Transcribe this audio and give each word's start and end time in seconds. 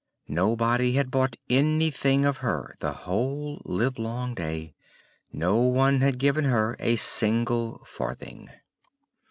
Nobody 0.33 0.93
had 0.93 1.11
bought 1.11 1.35
anything 1.47 2.25
of 2.25 2.37
her 2.37 2.75
the 2.79 2.91
whole 2.91 3.61
livelong 3.65 4.33
day; 4.33 4.73
no 5.31 5.57
one 5.61 6.01
had 6.01 6.17
given 6.17 6.45
her 6.45 6.75
a 6.79 6.95
single 6.95 7.83
farthing. 7.85 8.49